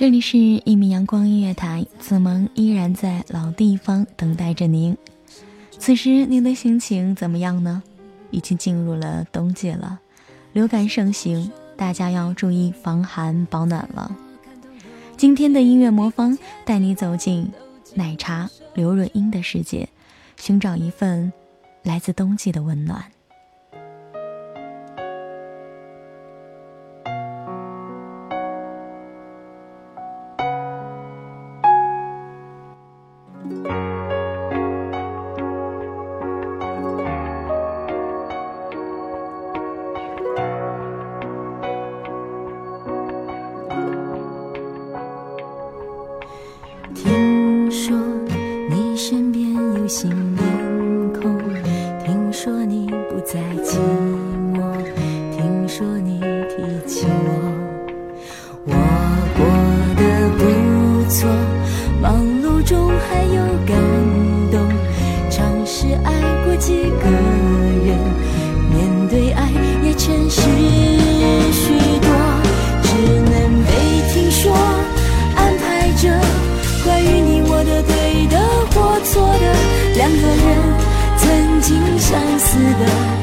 [0.00, 4.96] 这里是一米阳光音乐台，子萌依然在老地方等待着您。
[5.78, 7.82] 此时您的心情怎么样呢？
[8.30, 10.00] 已经进入了冬季了，
[10.54, 14.10] 流感盛行，大家要注意防寒保暖了。
[15.18, 17.52] 今天的音乐魔方带你走进
[17.94, 19.86] 奶茶刘若英的世界，
[20.38, 21.30] 寻找一份
[21.82, 23.04] 来自冬季的温暖。
[53.32, 53.78] 在寂
[54.52, 54.58] 寞，
[55.30, 57.30] 听说你提起我，
[58.66, 58.74] 我
[59.36, 59.40] 过
[59.94, 60.02] 得
[60.36, 60.40] 不
[61.08, 61.30] 错，
[62.02, 63.78] 忙碌中还有感
[64.50, 64.58] 动，
[65.30, 66.10] 尝试爱
[66.44, 67.06] 过几个
[67.86, 67.96] 人，
[68.68, 69.48] 面对爱
[69.84, 70.40] 也诚实
[71.52, 71.70] 许
[72.02, 72.10] 多，
[72.82, 72.88] 只
[73.30, 73.70] 能被
[74.12, 74.52] 听说，
[75.36, 76.10] 安排着
[76.82, 78.40] 关于你我的对的
[78.74, 79.54] 或错的，
[79.94, 80.46] 两个人
[81.16, 83.19] 曾经相似的。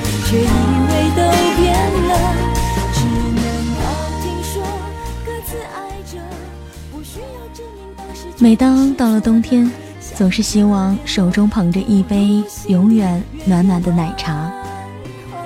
[8.40, 9.72] 每当到了冬天，
[10.16, 14.52] 总是希望手中捧着一杯永远暖暖的奶茶。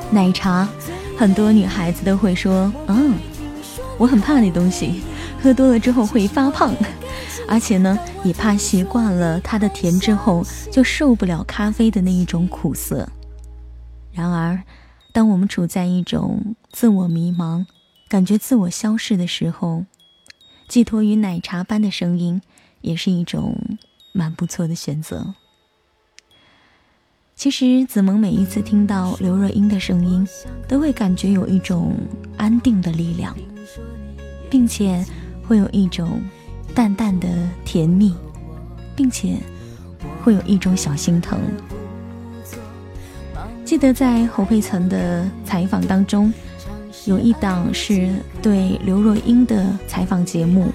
[0.09, 0.67] 奶茶，
[1.15, 3.13] 很多女孩子都会说：“嗯，
[3.99, 5.03] 我很怕那东西，
[5.43, 6.73] 喝多了之后会发胖，
[7.47, 13.07] 而且呢，也怕习惯了它的甜之后就受不了咖啡的那一种苦涩。”
[14.11, 14.63] 然而，
[15.11, 17.65] 当我们处在一种自我迷茫、
[18.07, 19.85] 感觉自我消逝的时候，
[20.67, 22.41] 寄托于奶茶般的声音。
[22.81, 23.55] 也是一种
[24.11, 25.35] 蛮不错的选择。
[27.35, 30.27] 其实子萌每一次听到刘若英的声音，
[30.67, 31.95] 都会感觉有一种
[32.37, 33.37] 安定的力量，
[34.49, 35.05] 并且
[35.43, 36.23] 会有一种
[36.73, 37.29] 淡淡的
[37.63, 38.15] 甜蜜，
[38.95, 39.37] 并且
[40.23, 41.39] 会有一种小心疼。
[43.71, 46.33] 记得在侯佩岑的采访当中，
[47.05, 48.09] 有一档是
[48.41, 50.69] 对刘若英的采访节目。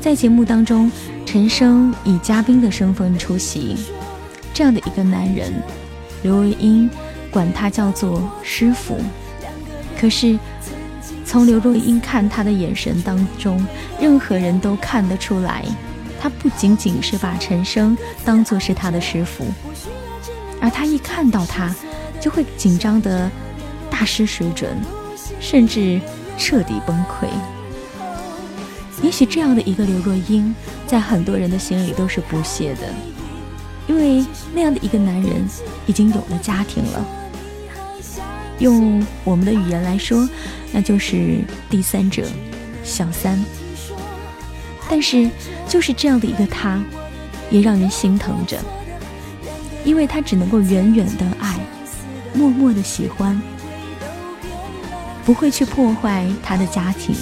[0.00, 0.90] 在节目当中，
[1.24, 3.76] 陈升以嘉宾的身份出席。
[4.52, 5.52] 这样的一个男人，
[6.24, 6.90] 刘若英
[7.30, 8.98] 管他叫做师傅。
[9.96, 10.36] 可是，
[11.24, 13.64] 从刘若英看他的眼神当中，
[14.00, 15.64] 任何人都看得出来，
[16.20, 19.44] 他不仅仅是把陈升当做是他的师傅，
[20.60, 21.74] 而他一看到他，
[22.20, 23.30] 就会紧张的
[23.90, 24.76] 大失水准，
[25.40, 26.00] 甚至
[26.38, 27.26] 彻底崩溃。
[29.02, 30.54] 也许这样的一个刘若英，
[30.86, 32.88] 在很多人的心里都是不屑的，
[33.86, 34.24] 因为
[34.54, 35.46] 那样的一个男人
[35.86, 37.04] 已经有了家庭了。
[38.58, 40.26] 用我们的语言来说，
[40.72, 42.24] 那就是第三者、
[42.82, 43.38] 小三。
[44.88, 45.28] 但是，
[45.68, 46.82] 就是这样的一个他，
[47.50, 48.56] 也让人心疼着，
[49.86, 51.56] 因为他只能够远远的爱，
[52.34, 53.40] 默默的喜欢，
[55.24, 57.14] 不会去破坏他的家庭。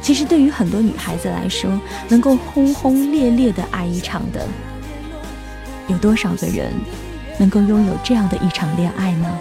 [0.00, 1.78] 其实，对于很多女孩子来说，
[2.08, 4.46] 能够轰轰烈烈的爱一场的，
[5.88, 6.72] 有多少个人
[7.38, 9.38] 能够拥有这样的一场恋爱呢？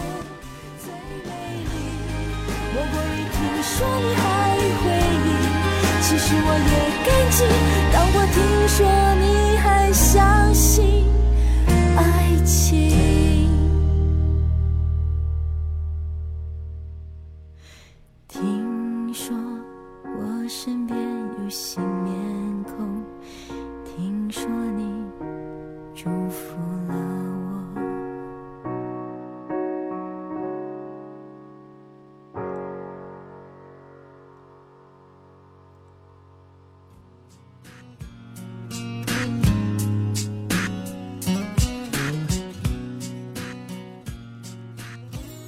[6.01, 6.74] 其实我也
[7.06, 7.46] 感激，
[7.94, 8.38] 当我听
[8.68, 8.78] 说
[18.28, 19.35] 听说
[20.06, 21.00] 我身边
[21.40, 21.99] 有新。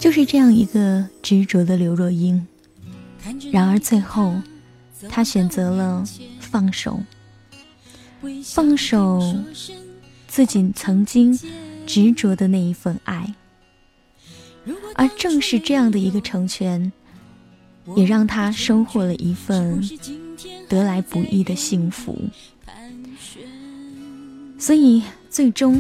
[0.02, 2.48] 就是这样一个执着的刘若英，
[3.52, 4.34] 然而最后，
[5.08, 6.04] 她选择了
[6.40, 7.00] 放手，
[8.44, 9.22] 放手
[10.28, 11.40] 自己曾经
[11.86, 13.36] 执着的那一份爱，
[14.96, 16.92] 而正是这样的一个成全，
[17.96, 19.88] 也让她收获了一份
[20.68, 22.18] 得来不易的幸福。
[24.58, 25.80] 所以最终。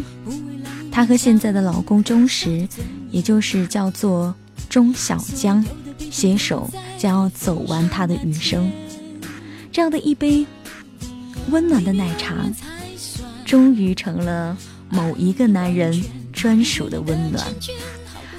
[0.91, 2.68] 她和现在的老公钟石，
[3.11, 4.33] 也就是叫做
[4.69, 5.63] 钟小江，
[6.09, 8.71] 携手将要走完他的余生。
[9.71, 10.45] 这样的一杯
[11.49, 12.35] 温暖的奶茶，
[13.45, 14.57] 终于成了
[14.89, 17.45] 某一个男人专属的温暖。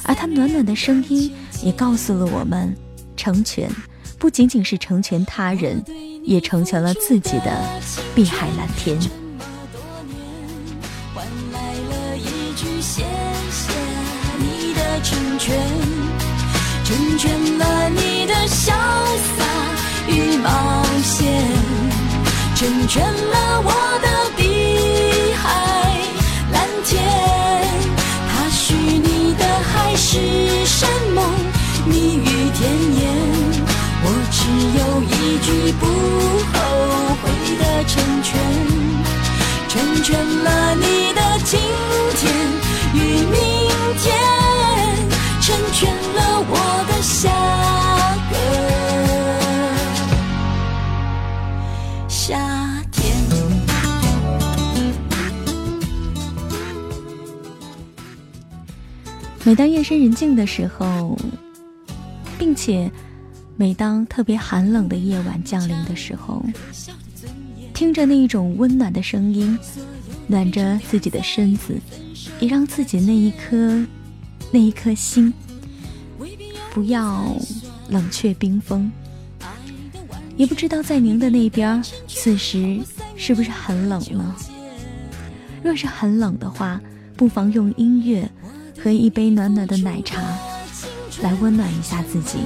[0.04, 1.32] 而他暖暖的声音，
[1.62, 2.74] 也告诉了我们：
[3.16, 3.70] 成全
[4.18, 5.82] 不仅仅是成全他人，
[6.24, 7.80] 也成全了自己的
[8.14, 8.98] 碧海蓝天。
[22.62, 25.98] 成全了我的碧海
[26.52, 27.02] 蓝天。
[28.30, 31.28] 他许你的海誓山盟，
[31.86, 32.22] 蜜
[59.44, 61.18] 每当夜深人静的时候，
[62.38, 62.90] 并且
[63.56, 66.44] 每当特别寒冷的夜晚降临的时候，
[67.74, 69.58] 听着那一种温暖的声音，
[70.28, 71.76] 暖着自己的身子，
[72.38, 73.84] 也让自己那一颗。
[74.54, 75.32] 那一颗心，
[76.74, 77.34] 不要
[77.88, 78.92] 冷却冰封。
[80.36, 82.78] 也不知道在您的那边，此时
[83.16, 84.36] 是不是很冷呢？
[85.62, 86.78] 若是很冷的话，
[87.16, 88.30] 不妨用音乐
[88.80, 90.20] 和一杯暖暖的奶茶
[91.22, 92.38] 来温暖一下自己，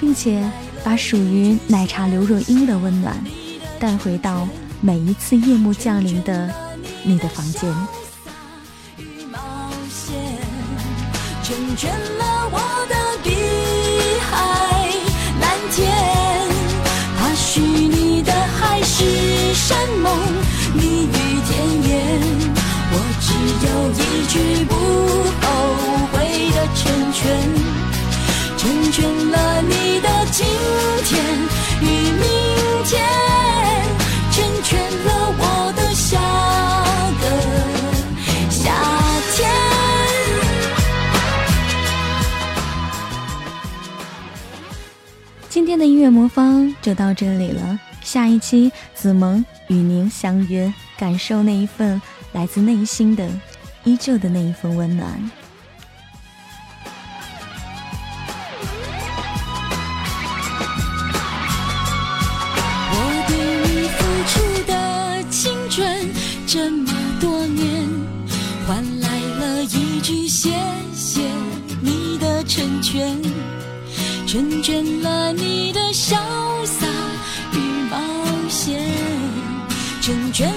[0.00, 0.42] 并且
[0.82, 3.16] 把属于奶茶刘若英的温暖
[3.78, 4.48] 带回到
[4.80, 6.52] 每一次夜幕降临的
[7.02, 7.72] 你的房间。
[11.42, 12.58] 成全了我
[28.94, 30.46] 成全了你的今
[31.02, 31.20] 天
[31.80, 32.22] 与明
[32.84, 33.04] 天，
[34.30, 35.42] 成全了我
[35.76, 36.20] 的下
[37.20, 37.26] 个
[38.48, 38.72] 夏
[39.34, 39.50] 天。
[45.48, 52.00] 今天的音乐魔方就到这里了，下一期子萌与您相约，感受那一份
[52.30, 53.28] 来自内心的、
[53.82, 55.30] 依旧的那一份温暖。
[74.24, 76.14] 成全了你的潇
[76.64, 76.86] 洒
[77.52, 77.58] 与
[77.90, 77.98] 冒
[78.48, 78.80] 险
[80.00, 80.53] 成全